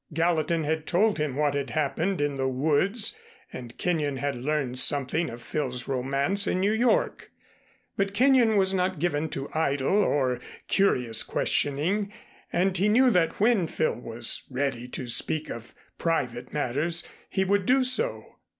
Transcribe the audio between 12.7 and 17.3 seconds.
he knew that when Phil was ready to speak of private matters